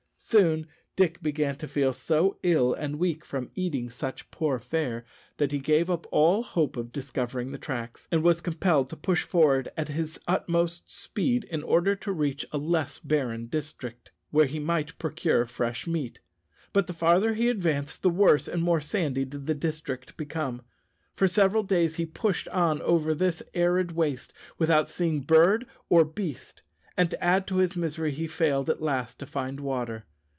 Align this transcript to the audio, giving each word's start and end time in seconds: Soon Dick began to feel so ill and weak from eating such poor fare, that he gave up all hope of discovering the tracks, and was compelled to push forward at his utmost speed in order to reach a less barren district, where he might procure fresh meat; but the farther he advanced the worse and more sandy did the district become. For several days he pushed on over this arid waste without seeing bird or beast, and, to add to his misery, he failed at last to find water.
Soon 0.23 0.67
Dick 0.95 1.21
began 1.21 1.57
to 1.57 1.67
feel 1.67 1.91
so 1.91 2.37
ill 2.41 2.73
and 2.73 2.97
weak 2.97 3.25
from 3.25 3.49
eating 3.53 3.89
such 3.89 4.31
poor 4.31 4.59
fare, 4.59 5.03
that 5.35 5.51
he 5.51 5.59
gave 5.59 5.89
up 5.89 6.07
all 6.09 6.41
hope 6.41 6.77
of 6.77 6.93
discovering 6.93 7.51
the 7.51 7.57
tracks, 7.57 8.07
and 8.13 8.23
was 8.23 8.39
compelled 8.39 8.89
to 8.89 8.95
push 8.95 9.23
forward 9.23 9.67
at 9.75 9.89
his 9.89 10.21
utmost 10.29 10.89
speed 10.89 11.43
in 11.45 11.61
order 11.63 11.97
to 11.97 12.13
reach 12.13 12.45
a 12.53 12.57
less 12.57 12.97
barren 12.97 13.47
district, 13.47 14.13
where 14.29 14.45
he 14.45 14.57
might 14.57 14.97
procure 14.97 15.45
fresh 15.45 15.85
meat; 15.85 16.21
but 16.71 16.87
the 16.87 16.93
farther 16.93 17.33
he 17.33 17.49
advanced 17.49 18.01
the 18.01 18.09
worse 18.09 18.47
and 18.47 18.63
more 18.63 18.79
sandy 18.79 19.25
did 19.25 19.47
the 19.47 19.53
district 19.55 20.15
become. 20.15 20.61
For 21.13 21.27
several 21.27 21.63
days 21.63 21.95
he 21.95 22.05
pushed 22.05 22.47
on 22.49 22.81
over 22.83 23.13
this 23.13 23.43
arid 23.53 23.91
waste 23.93 24.31
without 24.57 24.89
seeing 24.89 25.23
bird 25.23 25.67
or 25.89 26.05
beast, 26.05 26.63
and, 26.95 27.09
to 27.09 27.21
add 27.21 27.47
to 27.47 27.57
his 27.57 27.75
misery, 27.75 28.13
he 28.13 28.27
failed 28.27 28.69
at 28.69 28.81
last 28.81 29.19
to 29.19 29.25
find 29.25 29.59
water. 29.59 30.05